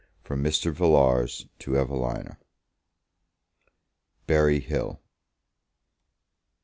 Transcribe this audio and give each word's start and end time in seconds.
MR. 0.25 0.71
VILLARS 0.73 1.45
TO 1.59 1.77
EVELINA. 1.77 2.39
Berry 4.25 4.59
Hill. 4.59 4.99